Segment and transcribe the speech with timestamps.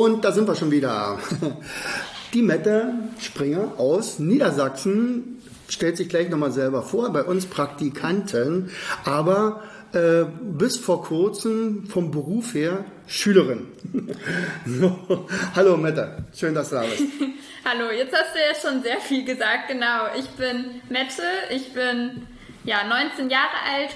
[0.00, 1.18] Und da sind wir schon wieder.
[2.32, 8.70] Die Mette Springer aus Niedersachsen stellt sich gleich nochmal selber vor, bei uns Praktikanten,
[9.04, 13.66] aber äh, bis vor kurzem vom Beruf her Schülerin.
[14.64, 15.26] so.
[15.54, 17.02] Hallo Mette, schön, dass du da bist.
[17.66, 20.06] Hallo, jetzt hast du ja schon sehr viel gesagt, genau.
[20.18, 22.26] Ich bin Mette, ich bin
[22.64, 23.90] ja 19 Jahre alt,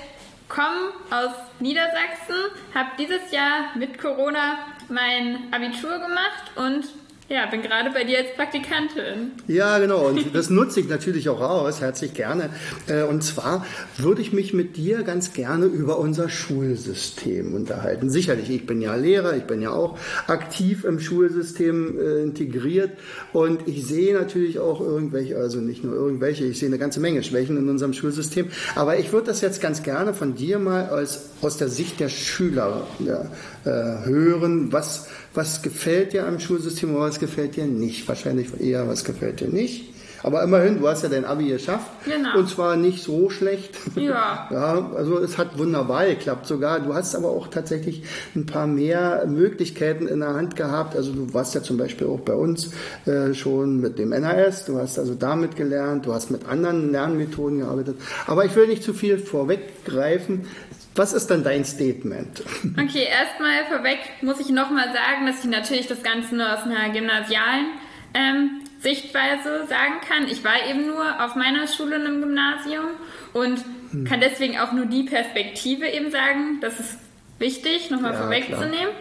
[0.50, 2.36] komme aus Niedersachsen,
[2.74, 6.86] habe dieses Jahr mit Corona mein Abitur gemacht und
[7.28, 9.32] ja, bin gerade bei dir als Praktikantin.
[9.48, 10.08] Ja, genau.
[10.08, 12.50] Und das nutze ich natürlich auch aus, herzlich gerne.
[12.86, 13.64] Äh, und zwar
[13.96, 18.10] würde ich mich mit dir ganz gerne über unser Schulsystem unterhalten.
[18.10, 22.90] Sicherlich, ich bin ja Lehrer, ich bin ja auch aktiv im Schulsystem äh, integriert
[23.32, 27.22] und ich sehe natürlich auch irgendwelche, also nicht nur irgendwelche, ich sehe eine ganze Menge
[27.22, 28.48] Schwächen in unserem Schulsystem.
[28.74, 32.10] Aber ich würde das jetzt ganz gerne von dir mal als, aus der Sicht der
[32.10, 33.30] Schüler ja,
[33.64, 38.06] äh, hören, was was gefällt dir am Schulsystem und was gefällt dir nicht.
[38.08, 39.93] Wahrscheinlich eher, was gefällt dir nicht.
[40.24, 41.86] Aber immerhin, du hast ja dein Abi geschafft.
[42.06, 42.38] Genau.
[42.38, 43.76] Und zwar nicht so schlecht.
[43.94, 44.48] Ja.
[44.50, 44.90] ja.
[44.96, 46.80] Also es hat wunderbar geklappt sogar.
[46.80, 50.96] Du hast aber auch tatsächlich ein paar mehr Möglichkeiten in der Hand gehabt.
[50.96, 52.70] Also du warst ja zum Beispiel auch bei uns
[53.04, 54.64] äh, schon mit dem NAS.
[54.64, 56.06] Du hast also damit gelernt.
[56.06, 58.00] Du hast mit anderen Lernmethoden gearbeitet.
[58.26, 60.46] Aber ich will nicht zu viel vorweggreifen.
[60.94, 62.42] Was ist dann dein Statement?
[62.74, 66.90] Okay, erstmal vorweg muss ich nochmal sagen, dass ich natürlich das Ganze nur aus einer
[66.92, 67.66] gymnasialen
[68.14, 70.28] ähm, Sichtweise sagen kann.
[70.28, 72.84] Ich war eben nur auf meiner Schule in einem Gymnasium
[73.32, 74.04] und hm.
[74.04, 76.60] kann deswegen auch nur die Perspektive eben sagen.
[76.60, 76.98] Das ist
[77.38, 78.94] wichtig, nochmal ja, vorwegzunehmen.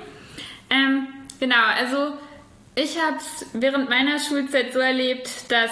[0.69, 1.07] Ähm,
[1.39, 2.17] genau, also
[2.75, 5.71] ich habe es während meiner Schulzeit so erlebt, dass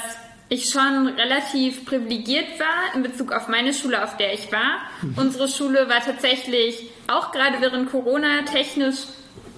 [0.50, 4.82] ich schon relativ privilegiert war in Bezug auf meine Schule, auf der ich war.
[5.02, 5.14] Mhm.
[5.18, 8.98] Unsere Schule war tatsächlich auch gerade während Corona technisch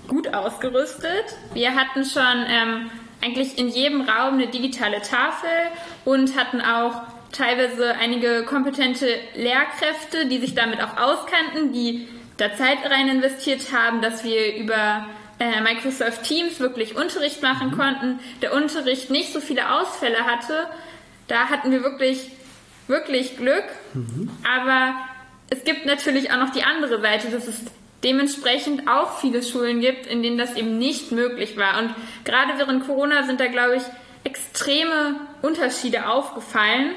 [0.07, 1.25] gut ausgerüstet.
[1.53, 2.91] Wir hatten schon ähm,
[3.23, 5.49] eigentlich in jedem Raum eine digitale Tafel
[6.05, 12.07] und hatten auch teilweise einige kompetente Lehrkräfte, die sich damit auch auskannten, die
[12.37, 15.07] da Zeit rein investiert haben, dass wir über
[15.39, 17.77] äh, Microsoft Teams wirklich Unterricht machen mhm.
[17.77, 20.67] konnten, der Unterricht nicht so viele Ausfälle hatte.
[21.27, 22.29] Da hatten wir wirklich,
[22.87, 23.65] wirklich Glück.
[23.93, 24.29] Mhm.
[24.43, 24.95] Aber
[25.49, 27.61] es gibt natürlich auch noch die andere Seite, dass es
[28.03, 31.79] dementsprechend auch viele Schulen gibt, in denen das eben nicht möglich war.
[31.79, 33.83] Und gerade während Corona sind da, glaube ich,
[34.23, 36.91] extreme Unterschiede aufgefallen.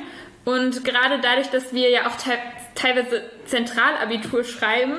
[0.45, 2.33] Und gerade dadurch, dass wir ja auch te
[2.75, 4.99] teilweise Zentralabitur schreiben,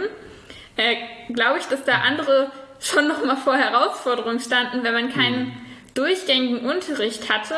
[0.78, 0.96] äh,
[1.31, 5.53] glaube ich, dass da andere schon noch mal vor Herausforderungen standen, wenn man keinen mhm.
[5.94, 7.56] durchgängigen Unterricht hatte.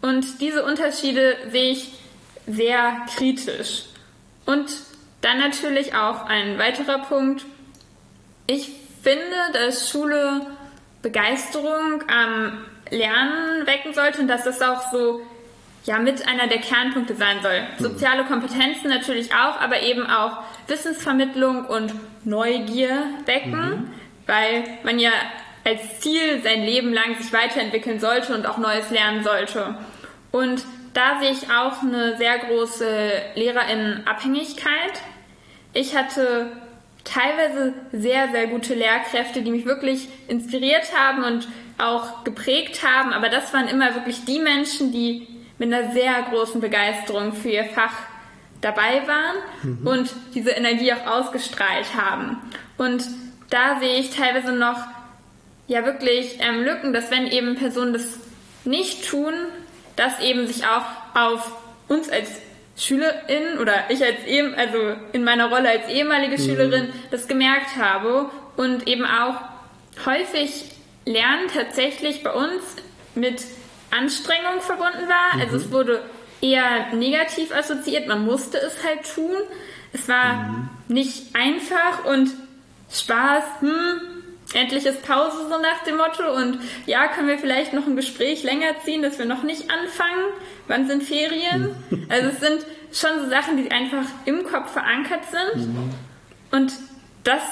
[0.00, 1.92] Und diese Unterschiede sehe ich
[2.46, 3.84] sehr kritisch.
[4.46, 4.70] Und
[5.20, 7.44] dann natürlich auch ein weiterer Punkt.
[8.46, 8.70] Ich
[9.02, 10.46] finde, dass Schule
[11.02, 15.20] Begeisterung am Lernen wecken sollte und dass das auch so
[15.84, 17.60] ja mit einer der Kernpunkte sein soll.
[17.60, 17.82] Mhm.
[17.82, 21.94] Soziale Kompetenzen natürlich auch, aber eben auch Wissensvermittlung und
[22.24, 23.70] Neugier wecken.
[23.70, 23.90] Mhm
[24.26, 25.10] weil man ja
[25.64, 29.76] als Ziel sein Leben lang sich weiterentwickeln sollte und auch Neues lernen sollte.
[30.30, 35.00] Und da sehe ich auch eine sehr große Lehrerinnenabhängigkeit.
[35.72, 36.52] Ich hatte
[37.04, 41.48] teilweise sehr, sehr gute Lehrkräfte, die mich wirklich inspiriert haben und
[41.78, 45.28] auch geprägt haben, aber das waren immer wirklich die Menschen, die
[45.58, 47.94] mit einer sehr großen Begeisterung für ihr Fach
[48.60, 49.86] dabei waren mhm.
[49.86, 52.38] und diese Energie auch ausgestrahlt haben.
[52.78, 53.04] Und
[53.50, 54.78] da sehe ich teilweise noch
[55.66, 58.18] ja wirklich ähm, Lücken, dass wenn eben Personen das
[58.64, 59.34] nicht tun,
[59.96, 60.84] dass eben sich auch
[61.14, 61.52] auf
[61.88, 62.30] uns als
[62.76, 64.78] Schülerin oder ich als eben, also
[65.12, 66.44] in meiner Rolle als ehemalige mhm.
[66.44, 69.40] Schülerin das gemerkt habe und eben auch
[70.06, 70.64] häufig
[71.04, 72.62] Lernen tatsächlich bei uns
[73.14, 73.44] mit
[73.90, 75.36] Anstrengung verbunden war.
[75.36, 75.40] Mhm.
[75.42, 76.02] Also es wurde
[76.40, 79.36] eher negativ assoziiert, man musste es halt tun.
[79.92, 80.70] Es war mhm.
[80.88, 82.30] nicht einfach und
[82.90, 84.13] Spaß, hm,
[84.54, 88.42] endlich ist Pause so nach dem Motto und ja, können wir vielleicht noch ein Gespräch
[88.42, 90.24] länger ziehen, dass wir noch nicht anfangen?
[90.68, 91.74] Wann sind Ferien?
[92.08, 95.90] Also es sind schon so Sachen, die einfach im Kopf verankert sind mhm.
[96.50, 96.72] und
[97.24, 97.42] das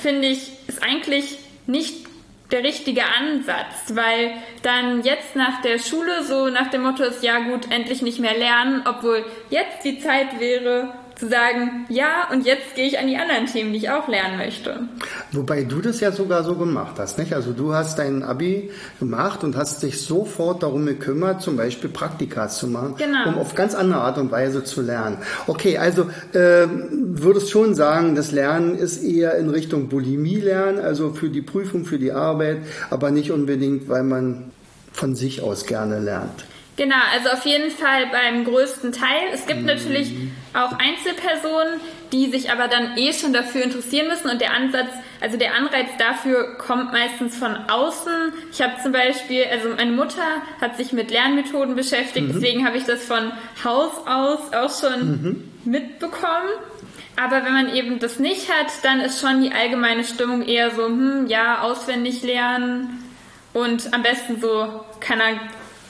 [0.00, 2.06] finde ich, ist eigentlich nicht
[2.50, 4.32] der richtige Ansatz, weil
[4.62, 8.36] dann jetzt nach der Schule so nach dem Motto ist, ja gut, endlich nicht mehr
[8.36, 13.16] lernen, obwohl jetzt die Zeit wäre, zu sagen, ja, und jetzt gehe ich an die
[13.16, 14.88] anderen Themen, die ich auch lernen möchte.
[15.32, 17.32] Wobei du das ja sogar so gemacht hast, nicht?
[17.32, 18.70] Also du hast dein Abi
[19.00, 23.28] gemacht und hast dich sofort darum gekümmert, zum Beispiel Praktika zu machen, genau.
[23.28, 25.18] um auf ganz andere Art und Weise zu lernen.
[25.46, 31.12] Okay, also äh, würdest schon sagen, das Lernen ist eher in Richtung Bulimie lernen, also
[31.12, 32.58] für die Prüfung, für die Arbeit,
[32.90, 34.52] aber nicht unbedingt, weil man
[34.92, 36.44] von sich aus gerne lernt.
[36.78, 39.30] Genau, also auf jeden Fall beim größten Teil.
[39.34, 39.66] Es gibt mhm.
[39.66, 40.12] natürlich
[40.54, 41.80] auch Einzelpersonen,
[42.12, 44.88] die sich aber dann eh schon dafür interessieren müssen und der Ansatz,
[45.20, 48.32] also der Anreiz dafür kommt meistens von außen.
[48.50, 52.32] Ich habe zum Beispiel, also meine Mutter hat sich mit Lernmethoden beschäftigt, mhm.
[52.32, 55.52] deswegen habe ich das von Haus aus auch schon mhm.
[55.64, 56.48] mitbekommen.
[57.16, 60.86] Aber wenn man eben das nicht hat, dann ist schon die allgemeine Stimmung eher so,
[60.86, 63.04] hm, ja, auswendig lernen
[63.52, 65.40] und am besten so, kann er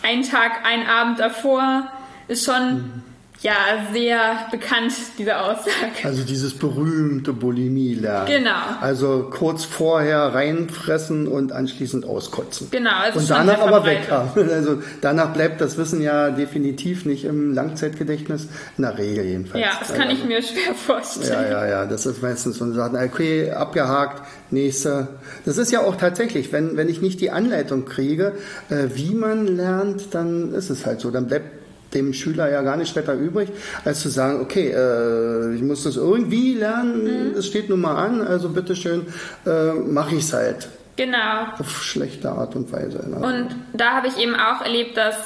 [0.03, 1.91] ein Tag, ein Abend davor
[2.29, 3.03] ist schon mhm.
[3.43, 3.55] Ja
[3.93, 5.71] sehr bekannt, diese Aussage.
[6.03, 8.27] Also dieses berühmte Bulimie-Lernen.
[8.27, 8.51] Genau.
[8.81, 12.69] Also kurz vorher reinfressen und anschließend auskotzen.
[12.71, 12.91] Genau.
[12.95, 14.49] Also und danach aber weg haben.
[14.59, 19.65] Also danach bleibt das Wissen ja definitiv nicht im Langzeitgedächtnis, in der Regel jedenfalls.
[19.65, 21.45] Ja, das kann also, ich mir schwer vorstellen.
[21.51, 25.09] Ja, ja, ja, das ist meistens so eine Sache, okay, abgehakt, nächste.
[25.45, 28.33] Das ist ja auch tatsächlich, wenn, wenn ich nicht die Anleitung kriege,
[28.71, 31.11] äh, wie man lernt, dann ist es halt so.
[31.11, 31.58] Dann bleibt
[31.95, 33.49] dem Schüler ja gar nicht weiter übrig,
[33.85, 37.37] als zu sagen, okay, äh, ich muss das irgendwie lernen, mhm.
[37.37, 39.07] es steht nun mal an, also bitteschön,
[39.47, 40.69] äh, mache ich es halt.
[40.97, 41.47] Genau.
[41.59, 43.09] Auf schlechte Art und Weise.
[43.09, 43.17] Ne?
[43.17, 45.17] Und da habe ich eben auch erlebt, dass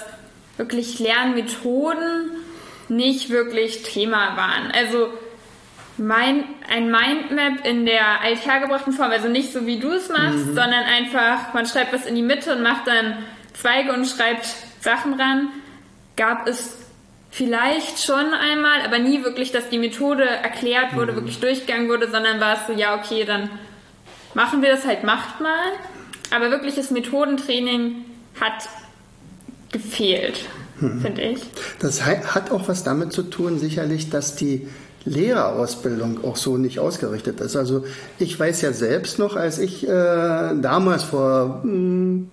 [0.59, 2.31] wirklich Lernmethoden
[2.89, 4.71] nicht wirklich Thema waren.
[4.71, 5.09] Also
[5.97, 10.55] mein, ein Mindmap in der althergebrachten Form, also nicht so wie du es machst, mhm.
[10.55, 13.19] sondern einfach, man schreibt was in die Mitte und macht dann
[13.55, 14.47] Zweige und schreibt
[14.81, 15.49] Sachen ran,
[16.17, 16.71] gab es
[17.31, 21.17] vielleicht schon einmal, aber nie wirklich, dass die Methode erklärt wurde, mhm.
[21.17, 23.51] wirklich durchgegangen wurde, sondern war es so, ja, okay, dann
[24.35, 25.73] machen wir das halt, macht mal.
[26.31, 28.05] Aber wirkliches Methodentraining
[28.41, 28.69] hat
[29.71, 30.41] gefehlt,
[30.81, 31.01] mhm.
[31.01, 31.41] finde ich.
[31.79, 34.69] Das hat auch was damit zu tun, sicherlich, dass die
[35.05, 37.57] Lehrerausbildung auch so nicht ausgerichtet ist.
[37.57, 37.85] Also
[38.19, 42.31] ich weiß ja selbst noch, als ich äh, damals vor mh, hm,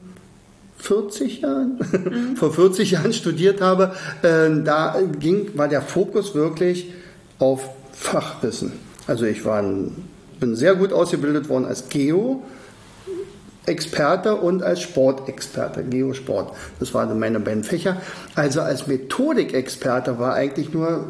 [0.80, 2.36] 40 Jahren, mhm.
[2.36, 6.92] vor 40 Jahren studiert habe, äh, da ging, war der Fokus wirklich
[7.38, 8.72] auf Fachwissen.
[9.08, 9.92] Also ich war ein,
[10.40, 12.44] bin sehr gut ausgebildet worden als Geo,
[13.70, 16.54] Experte und als Sportexperte, Geosport.
[16.80, 17.98] Das waren meine beiden Fächer.
[18.36, 21.06] Also als Methodikexperte war eigentlich nur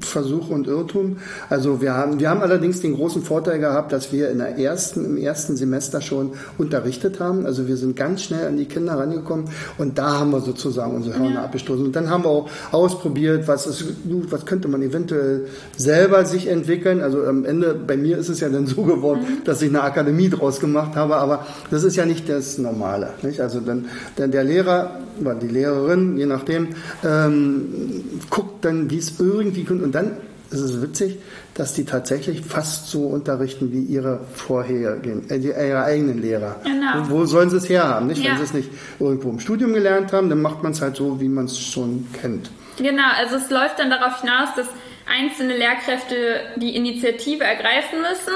[0.00, 1.18] Versuch und Irrtum.
[1.48, 5.04] Also wir haben, wir haben allerdings den großen Vorteil gehabt, dass wir in der ersten,
[5.04, 7.46] im ersten Semester schon unterrichtet haben.
[7.46, 9.46] Also wir sind ganz schnell an die Kinder rangekommen
[9.78, 11.44] und da haben wir sozusagen unsere Hörner ja.
[11.44, 11.84] abgestoßen.
[11.84, 13.84] Und dann haben wir auch ausprobiert, was ist,
[14.30, 15.46] was könnte man eventuell
[15.76, 17.00] selber sich entwickeln.
[17.00, 19.44] Also am Ende, bei mir ist es ja dann so geworden, mhm.
[19.44, 23.14] dass ich eine Akademie draus gemacht habe, aber das ist ja nicht das Normale.
[23.22, 23.40] Nicht?
[23.40, 23.86] Also dann,
[24.16, 26.68] dann der Lehrer oder die Lehrerin, je nachdem,
[27.04, 29.82] ähm, guckt dann, wie es irgendwie kommt.
[29.82, 30.18] Und dann
[30.50, 31.18] ist es witzig,
[31.54, 36.56] dass die tatsächlich fast so unterrichten wie ihre vorherigen, äh, ihre eigenen Lehrer.
[36.64, 37.08] Genau.
[37.08, 38.06] Wo, wo sollen sie es herhaben?
[38.06, 38.22] Nicht?
[38.22, 38.30] Ja.
[38.30, 41.20] Wenn sie es nicht irgendwo im Studium gelernt haben, dann macht man es halt so,
[41.20, 42.50] wie man es schon kennt.
[42.76, 44.66] Genau, also es läuft dann darauf hinaus, dass
[45.06, 48.34] einzelne Lehrkräfte die Initiative ergreifen müssen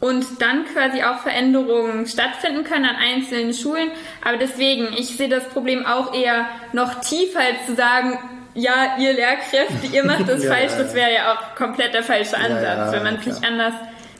[0.00, 3.90] und dann quasi auch Veränderungen stattfinden können an einzelnen Schulen.
[4.24, 8.18] Aber deswegen, ich sehe das Problem auch eher noch tiefer als zu sagen,
[8.54, 12.36] ja, ihr Lehrkräfte, ihr macht das ja, falsch, das wäre ja auch komplett der falsche
[12.36, 12.62] Ansatz.
[12.62, 13.74] Ja, Wenn man es nicht anders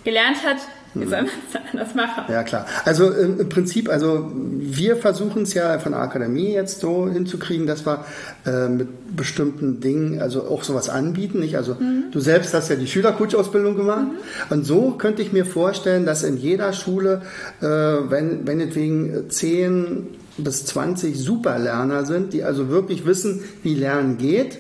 [0.05, 0.59] gelernt hat,
[1.01, 2.25] wie soll man es anders machen?
[2.29, 2.67] Ja, klar.
[2.85, 7.87] Also im, Prinzip, also wir versuchen es ja von der Akademie jetzt so hinzukriegen, dass
[7.87, 8.05] wir
[8.47, 11.41] äh, mit bestimmten Dingen, also auch sowas anbieten.
[11.41, 11.57] Nicht?
[11.57, 12.05] Also mhm.
[12.13, 14.09] du selbst hast ja die Schülercoach-Ausbildung gemacht.
[14.09, 14.53] Mhm.
[14.53, 17.23] Und so könnte ich mir vorstellen, dass in jeder Schule,
[17.61, 20.07] äh, wenn, meinetwegen 10
[20.39, 24.59] bis 20 Superlerner sind, die also wirklich wissen, wie Lernen geht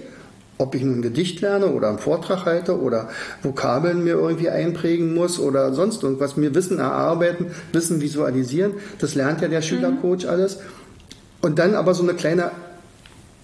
[0.58, 3.08] ob ich nun ein Gedicht lerne oder einen Vortrag halte oder
[3.42, 9.40] Vokabeln mir irgendwie einprägen muss oder sonst irgendwas, mir Wissen erarbeiten, Wissen visualisieren, das lernt
[9.40, 10.30] ja der Schülercoach mhm.
[10.30, 10.58] alles.
[11.40, 12.50] Und dann aber so eine kleine,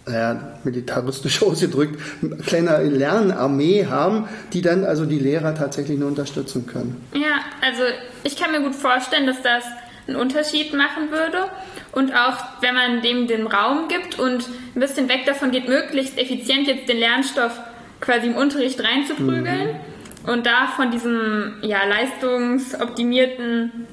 [0.07, 2.01] naja, militaristisch ausgedrückt,
[2.47, 7.01] kleine Lernarmee haben, die dann also die Lehrer tatsächlich nur unterstützen können.
[7.13, 7.83] Ja, also
[8.25, 9.63] ich kann mir gut vorstellen, dass das
[10.07, 11.51] einen Unterschied machen würde.
[11.93, 16.19] Und auch wenn man dem den Raum gibt und ein bisschen weg davon geht, möglichst
[16.19, 17.59] effizient jetzt den Lernstoff
[18.01, 20.29] quasi im Unterricht reinzuprügeln, mhm.
[20.29, 23.87] und da von diesem ja, leistungsoptimierten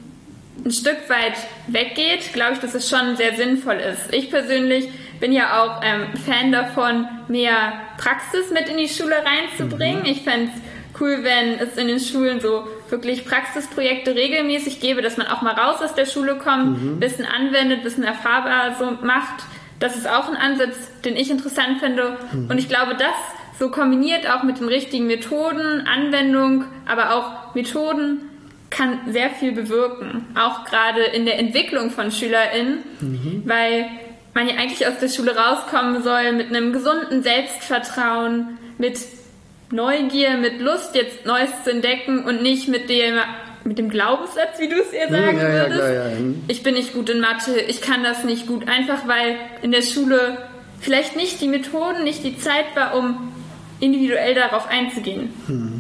[0.66, 1.34] ein Stück weit
[1.68, 4.14] weggeht, glaube ich, dass es schon sehr sinnvoll ist.
[4.14, 4.90] Ich persönlich
[5.20, 10.02] bin ja auch ähm, Fan davon, mehr Praxis mit in die Schule reinzubringen.
[10.02, 10.06] Mhm.
[10.06, 15.18] Ich fände es cool, wenn es in den Schulen so wirklich Praxisprojekte regelmäßig gäbe, dass
[15.18, 17.02] man auch mal raus aus der Schule kommt, mhm.
[17.02, 19.46] Wissen anwendet, Wissen erfahrbar so macht.
[19.80, 22.18] Das ist auch ein Ansatz, den ich interessant finde.
[22.32, 22.50] Mhm.
[22.50, 23.16] Und ich glaube, das
[23.60, 28.22] so kombiniert auch mit den richtigen Methoden, Anwendung, aber auch Methoden
[28.70, 30.28] kann sehr viel bewirken.
[30.36, 33.44] Auch gerade in der Entwicklung von SchülerInnen, mhm.
[33.46, 33.86] weil
[34.34, 38.98] man ja eigentlich aus der Schule rauskommen soll mit einem gesunden Selbstvertrauen, mit
[39.72, 43.16] Neugier, mit Lust, jetzt Neues zu entdecken und nicht mit dem,
[43.64, 45.80] mit dem Glaubenssatz, wie du es ihr sagen ja, würdest.
[45.80, 46.44] Ja, ja, hm.
[46.48, 48.68] ich bin nicht gut in Mathe, ich kann das nicht gut.
[48.68, 50.38] Einfach weil in der Schule
[50.80, 53.32] vielleicht nicht die Methoden, nicht die Zeit war, um
[53.80, 55.34] individuell darauf einzugehen.
[55.48, 55.71] Hm.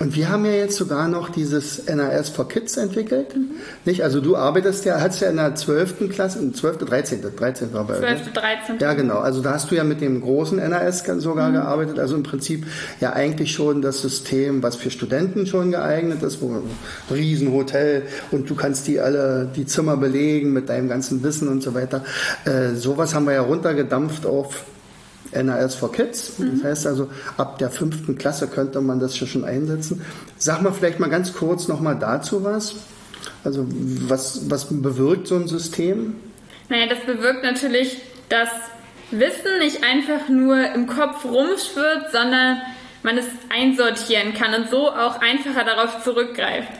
[0.00, 3.36] Und wir haben ja jetzt sogar noch dieses NAS for Kids entwickelt.
[3.36, 3.50] Mhm.
[3.84, 4.02] Nicht?
[4.02, 6.10] Also du arbeitest ja, hast ja in der 12.
[6.10, 7.72] Klasse, 12., 13., 13.
[7.72, 8.78] war bei 12., 13.
[8.80, 9.18] Ja, genau.
[9.18, 11.54] Also da hast du ja mit dem großen NAS sogar mhm.
[11.54, 11.98] gearbeitet.
[11.98, 12.66] Also im Prinzip
[13.00, 16.62] ja eigentlich schon das System, was für Studenten schon geeignet ist, wo ein
[17.10, 21.74] Riesenhotel und du kannst die alle, die Zimmer belegen mit deinem ganzen Wissen und so
[21.74, 22.04] weiter.
[22.44, 24.64] Äh, sowas haben wir ja runtergedampft auf
[25.42, 26.38] NAS for Kids.
[26.38, 26.60] Mhm.
[26.62, 30.02] Das heißt also, ab der fünften Klasse könnte man das schon einsetzen.
[30.38, 32.74] Sag mal vielleicht mal ganz kurz nochmal dazu was.
[33.42, 36.16] Also was, was bewirkt so ein System?
[36.68, 38.48] Naja, das bewirkt natürlich, dass
[39.10, 42.62] Wissen nicht einfach nur im Kopf rumschwirrt, sondern
[43.02, 46.72] man es einsortieren kann und so auch einfacher darauf zurückgreift.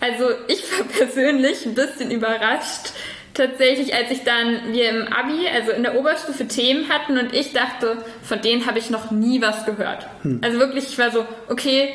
[0.00, 2.92] Also ich war persönlich ein bisschen überrascht,
[3.36, 7.52] tatsächlich, als ich dann, wir im Abi, also in der Oberstufe Themen hatten und ich
[7.52, 10.06] dachte, von denen habe ich noch nie was gehört.
[10.22, 10.40] Hm.
[10.42, 11.92] Also wirklich, ich war so, okay,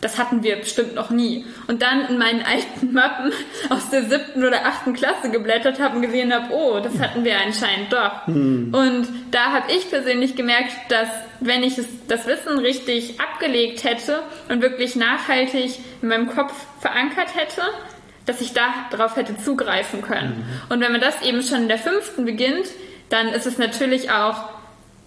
[0.00, 1.44] das hatten wir bestimmt noch nie.
[1.66, 3.32] Und dann in meinen alten Mappen
[3.68, 7.36] aus der siebten oder achten Klasse geblättert habe und gesehen habe, oh, das hatten wir
[7.38, 8.26] anscheinend doch.
[8.26, 8.72] Hm.
[8.72, 11.08] Und da habe ich persönlich gemerkt, dass
[11.40, 17.62] wenn ich das Wissen richtig abgelegt hätte und wirklich nachhaltig in meinem Kopf verankert hätte,
[18.28, 20.30] dass ich darauf hätte zugreifen können.
[20.38, 20.72] Mhm.
[20.72, 22.66] Und wenn man das eben schon in der fünften beginnt,
[23.08, 24.50] dann ist es natürlich auch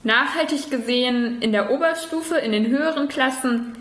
[0.03, 3.73] nachhaltig gesehen in der Oberstufe, in den höheren Klassen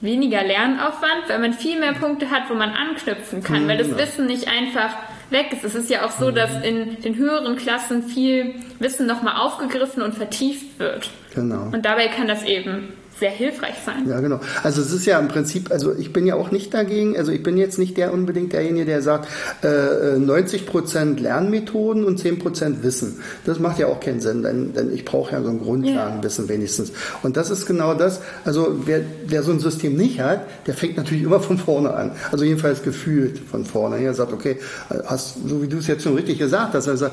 [0.00, 3.88] weniger Lernaufwand, weil man viel mehr Punkte hat, wo man anknüpfen kann, mhm, weil das
[3.88, 4.00] genau.
[4.00, 4.94] Wissen nicht einfach
[5.30, 5.64] weg ist.
[5.64, 6.34] Es ist ja auch so, mhm.
[6.34, 11.10] dass in den höheren Klassen viel Wissen nochmal aufgegriffen und vertieft wird.
[11.34, 11.70] Genau.
[11.72, 14.08] Und dabei kann das eben sehr hilfreich sein.
[14.08, 14.40] Ja, genau.
[14.62, 17.42] Also es ist ja im Prinzip, also ich bin ja auch nicht dagegen, also ich
[17.42, 19.28] bin jetzt nicht der unbedingt derjenige, der sagt,
[19.62, 23.20] äh, 90 Prozent Lernmethoden und 10 Prozent Wissen.
[23.44, 26.54] Das macht ja auch keinen Sinn, denn, denn ich brauche ja so ein Grundlagenwissen yeah.
[26.54, 26.92] wenigstens.
[27.22, 30.96] Und das ist genau das, also wer, wer so ein System nicht hat, der fängt
[30.96, 32.12] natürlich immer von vorne an.
[32.32, 33.98] Also jedenfalls gefühlt von vorne.
[33.98, 34.58] Er sagt, okay,
[35.06, 37.06] hast, so wie du es jetzt schon richtig gesagt hast, also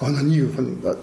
[0.00, 0.44] auch noch nie,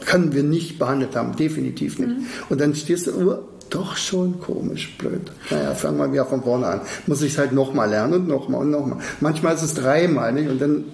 [0.06, 2.10] können wir nicht behandelt haben, definitiv nicht.
[2.10, 2.26] Mhm.
[2.50, 5.32] Und dann stehst du, doch schon komisch, blöd.
[5.50, 6.82] Naja, fangen wir wieder von vorne an.
[7.08, 9.00] Muss ich es halt nochmal lernen und nochmal und nochmal.
[9.20, 10.48] Manchmal ist es dreimal, nicht?
[10.48, 10.86] Und dann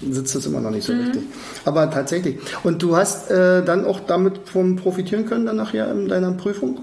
[0.00, 1.00] sitzt es immer noch nicht so mhm.
[1.00, 1.22] richtig.
[1.64, 2.38] Aber tatsächlich.
[2.62, 6.80] Und du hast äh, dann auch damit von profitieren können dann nachher in deiner Prüfung?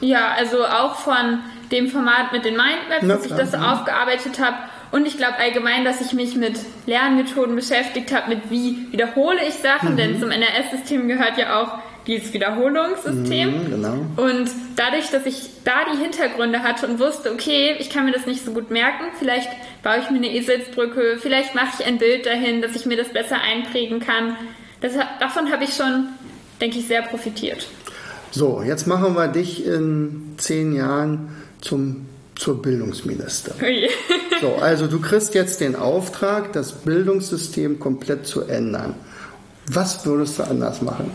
[0.00, 3.72] Ja, also auch von dem Format mit den Mindmaps, dass ich das ja.
[3.72, 4.56] aufgearbeitet habe.
[4.92, 9.54] Und ich glaube allgemein, dass ich mich mit Lernmethoden beschäftigt habe, mit wie wiederhole ich
[9.54, 9.96] Sachen, mhm.
[9.96, 13.64] denn zum NRS-System gehört ja auch dieses Wiederholungssystem.
[13.64, 13.94] Mhm, genau.
[14.16, 18.26] Und dadurch, dass ich da die Hintergründe hatte und wusste, okay, ich kann mir das
[18.26, 19.48] nicht so gut merken, vielleicht
[19.82, 23.08] baue ich mir eine Eselsbrücke, vielleicht mache ich ein Bild dahin, dass ich mir das
[23.08, 24.36] besser einprägen kann.
[24.80, 26.08] Das, davon habe ich schon,
[26.60, 27.66] denke ich, sehr profitiert.
[28.30, 33.88] So, jetzt machen wir dich in zehn Jahren zum, zur Bildungsministerin.
[34.42, 38.94] So, also du kriegst jetzt den Auftrag, das Bildungssystem komplett zu ändern.
[39.68, 41.12] Was würdest du anders machen?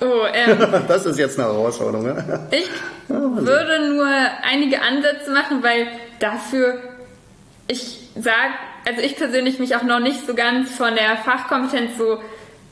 [0.00, 0.58] Oh, ähm,
[0.88, 2.06] das ist jetzt eine Herausforderung.
[2.06, 2.40] Ja?
[2.50, 2.68] Ich
[3.08, 4.06] würde nur
[4.42, 5.86] einige Ansätze machen, weil
[6.20, 6.78] dafür
[7.68, 8.52] ich sage,
[8.86, 12.18] also ich persönlich mich auch noch nicht so ganz von der Fachkompetenz so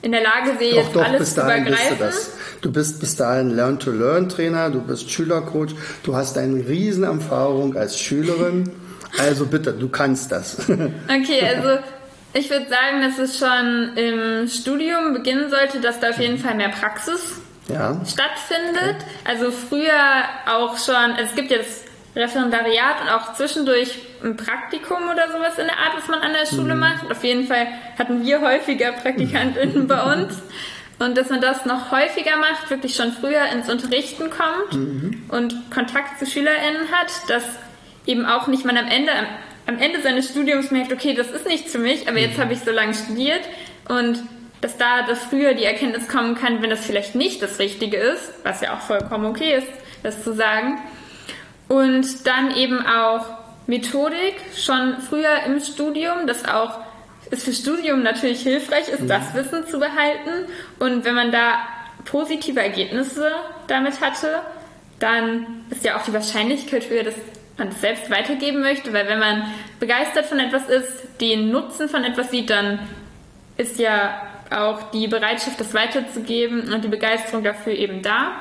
[0.03, 1.99] in der Lage sehe, doch, jetzt doch, alles bis dahin zu übergreifen.
[1.99, 2.61] Bist du, das.
[2.61, 5.71] du bist bis dahin Learn-to-Learn-Trainer, du bist Schülercoach,
[6.03, 8.71] du hast eine Riesenerfahrung als Schülerin.
[9.19, 10.59] Also bitte, du kannst das.
[10.69, 11.83] Okay, also
[12.35, 16.55] ich würde sagen, dass es schon im Studium beginnen sollte, dass da auf jeden Fall
[16.55, 18.01] mehr Praxis ja.
[18.07, 18.97] stattfindet.
[18.97, 19.07] Okay.
[19.25, 25.59] Also früher auch schon, es gibt das Referendariat und auch zwischendurch ein Praktikum oder sowas
[25.59, 26.81] in der Art, was man an der Schule mhm.
[26.81, 27.11] macht.
[27.11, 27.67] Auf jeden Fall
[27.99, 30.35] hatten wir häufiger PraktikantInnen bei uns.
[30.99, 35.25] und dass man das noch häufiger macht, wirklich schon früher ins Unterrichten kommt mhm.
[35.29, 37.45] und Kontakt zu SchülerInnen hat, dass
[38.07, 39.27] eben auch nicht man am Ende, am,
[39.67, 42.43] am Ende seines Studiums merkt, okay, das ist nichts für mich, aber jetzt mhm.
[42.43, 43.43] habe ich so lange studiert
[43.89, 44.23] und
[44.61, 48.33] dass da das früher die Erkenntnis kommen kann, wenn das vielleicht nicht das Richtige ist,
[48.45, 49.67] was ja auch vollkommen okay ist,
[50.03, 50.79] das zu sagen.
[51.69, 53.27] Und dann eben auch
[53.67, 56.79] Methodik schon früher im Studium, das auch
[57.31, 60.47] ist für Studium natürlich hilfreich ist, das Wissen zu behalten.
[60.79, 61.61] Und wenn man da
[62.05, 63.31] positive Ergebnisse
[63.69, 64.43] damit hatte,
[64.99, 67.15] dann ist ja auch die Wahrscheinlichkeit höher, dass
[67.59, 69.45] man es selbst weitergeben möchte, weil wenn man
[69.79, 72.79] begeistert von etwas ist, den Nutzen von etwas sieht, dann
[73.57, 78.33] ist ja auch die Bereitschaft, das weiterzugeben und die Begeisterung dafür eben da.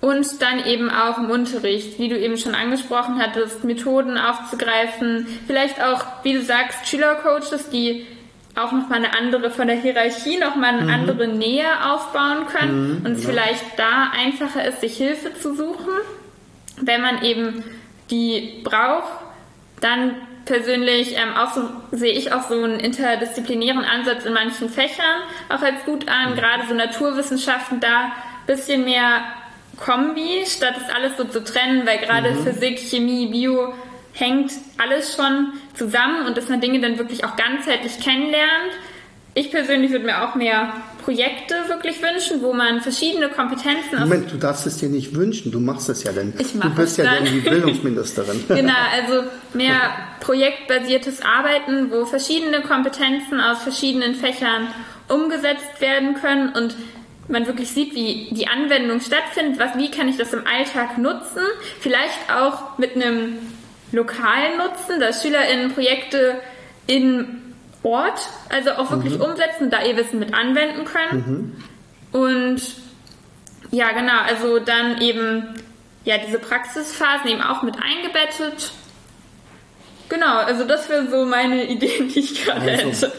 [0.00, 5.80] Und dann eben auch im Unterricht, wie du eben schon angesprochen hattest, Methoden aufzugreifen, vielleicht
[5.80, 8.04] auch, wie du sagst, Schülercoaches, die
[8.56, 10.90] auch nochmal eine andere, von der Hierarchie nochmal eine mhm.
[10.90, 13.30] andere Nähe aufbauen können mhm, und es ja.
[13.30, 15.92] vielleicht da einfacher ist, sich Hilfe zu suchen,
[16.80, 17.62] wenn man eben
[18.12, 19.10] die braucht,
[19.80, 20.14] dann
[20.44, 25.62] persönlich ähm, auch so, sehe ich auch so einen interdisziplinären Ansatz in manchen Fächern auch
[25.62, 26.36] als gut an, mhm.
[26.36, 28.12] gerade so Naturwissenschaften da ein
[28.46, 29.22] bisschen mehr
[29.76, 32.44] Kombi, statt es alles so zu trennen, weil gerade mhm.
[32.44, 33.74] Physik, Chemie, Bio
[34.12, 38.72] hängt alles schon zusammen und dass man Dinge dann wirklich auch ganzheitlich kennenlernt.
[39.34, 44.36] Ich persönlich würde mir auch mehr Projekte wirklich wünschen, wo man verschiedene Kompetenzen Moment, du
[44.36, 46.34] darfst es dir nicht wünschen, du machst es ja denn.
[46.38, 48.44] Ich mach du bist ja dann die Bildungsministerin.
[48.48, 49.76] genau, also mehr
[50.20, 54.68] projektbasiertes Arbeiten, wo verschiedene Kompetenzen aus verschiedenen Fächern
[55.08, 56.76] umgesetzt werden können und
[57.28, 61.42] man wirklich sieht, wie die Anwendung stattfindet, was, wie kann ich das im Alltag nutzen,
[61.80, 63.38] vielleicht auch mit einem
[63.92, 66.40] lokalen Nutzen, dass SchülerInnen Projekte
[66.86, 67.41] in
[67.82, 69.22] Ort, also auch wirklich mhm.
[69.22, 71.54] umsetzen, da ihr Wissen mit anwenden können.
[72.12, 72.20] Mhm.
[72.20, 72.62] Und
[73.70, 75.54] ja, genau, also dann eben
[76.04, 78.72] ja diese Praxisphasen eben auch mit eingebettet.
[80.08, 83.12] Genau, also das wäre so meine Idee, die ich gerade also, hätte.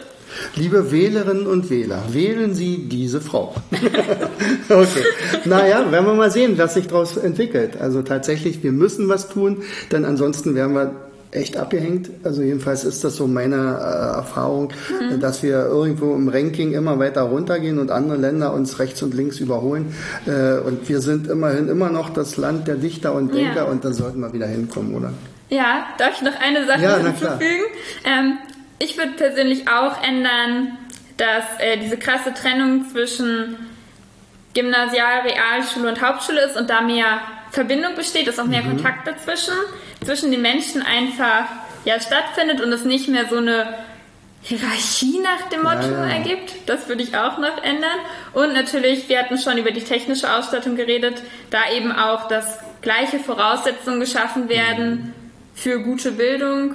[0.56, 3.54] Liebe Wählerinnen und Wähler, wählen Sie diese Frau.
[4.68, 5.04] okay.
[5.44, 7.76] Naja, werden wir mal sehen, was sich daraus entwickelt.
[7.80, 12.10] Also tatsächlich, wir müssen was tun, denn ansonsten werden wir echt abgehängt.
[12.22, 15.20] Also jedenfalls ist das so meine äh, Erfahrung, mhm.
[15.20, 19.40] dass wir irgendwo im Ranking immer weiter runtergehen und andere Länder uns rechts und links
[19.40, 19.94] überholen.
[20.26, 23.64] Äh, und wir sind immerhin immer noch das Land der Dichter und Denker ja.
[23.64, 25.12] und da sollten wir wieder hinkommen, oder?
[25.50, 27.64] Ja, darf ich noch eine Sache ja, hinzufügen?
[28.04, 28.38] Ähm,
[28.78, 30.78] ich würde persönlich auch ändern,
[31.16, 33.56] dass äh, diese krasse Trennung zwischen
[34.54, 37.20] Gymnasial, Realschule und Hauptschule ist und da mehr
[37.50, 38.76] Verbindung besteht, dass auch mehr mhm.
[38.76, 39.54] Kontakt dazwischen,
[40.04, 41.46] zwischen den Menschen einfach
[41.84, 43.74] ja, stattfindet und es nicht mehr so eine
[44.42, 46.14] Hierarchie nach dem Motto ja, ja.
[46.16, 46.54] ergibt.
[46.66, 47.98] Das würde ich auch noch ändern.
[48.32, 53.18] Und natürlich, wir hatten schon über die technische Ausstattung geredet, da eben auch, dass gleiche
[53.18, 55.12] Voraussetzungen geschaffen werden mhm.
[55.54, 56.74] für gute Bildung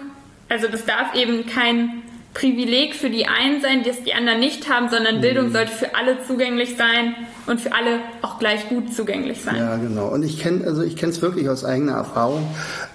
[0.49, 2.01] also das darf eben kein
[2.33, 5.21] Privileg für die einen sein, das die anderen nicht haben, sondern mhm.
[5.21, 7.15] Bildung sollte für alle zugänglich sein
[7.47, 9.55] und für alle auch gleich gut zugänglich sein.
[9.57, 10.09] Ja, genau.
[10.09, 12.47] Und ich kenne also ich kenne es wirklich aus eigener Erfahrung.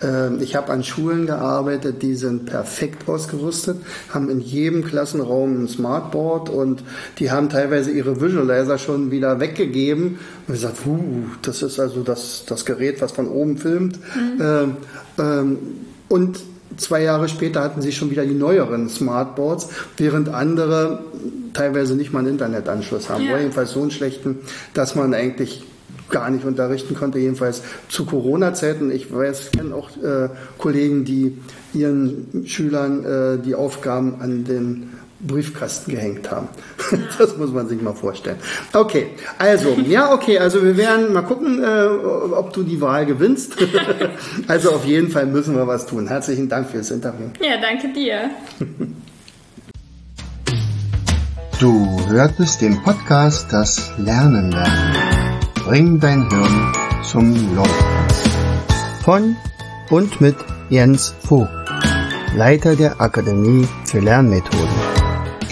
[0.02, 5.68] Ähm, ich habe an Schulen gearbeitet, die sind perfekt ausgerüstet, haben in jedem Klassenraum ein
[5.68, 6.84] Smartboard und
[7.18, 12.44] die haben teilweise ihre Visualizer schon wieder weggegeben und gesagt, uh, das ist also das
[12.46, 13.98] das Gerät, was von oben filmt.
[14.14, 14.40] Mhm.
[14.40, 14.76] Ähm,
[15.18, 15.58] ähm,
[16.08, 16.38] und
[16.76, 21.00] Zwei Jahre später hatten sie schon wieder die neueren Smartboards, während andere
[21.52, 23.24] teilweise nicht mal einen Internetanschluss haben.
[23.24, 23.32] Ja.
[23.32, 24.38] Oder jedenfalls so einen schlechten,
[24.74, 25.64] dass man eigentlich
[26.10, 28.90] gar nicht unterrichten konnte, jedenfalls zu Corona-Zeiten.
[28.90, 31.38] Ich weiß, ich kenne auch äh, Kollegen, die
[31.72, 34.90] ihren Schülern äh, die Aufgaben an den
[35.26, 36.48] Briefkasten gehängt haben.
[37.18, 38.37] Das muss man sich mal vorstellen.
[38.72, 39.08] Okay,
[39.38, 41.87] also, ja, okay, also wir werden mal gucken, äh,
[42.34, 43.56] ob du die Wahl gewinnst.
[44.48, 46.08] also auf jeden Fall müssen wir was tun.
[46.08, 47.26] Herzlichen Dank fürs Interview.
[47.40, 48.30] Ja, danke dir.
[51.60, 55.40] Du hörtest den Podcast Das Lernen lernen.
[55.64, 58.04] Bring dein Hirn zum Laufen.
[59.02, 59.37] Von
[59.90, 60.37] und mit
[60.70, 61.50] Jens Vogt,
[62.34, 65.03] Leiter der Akademie für Lernmethoden.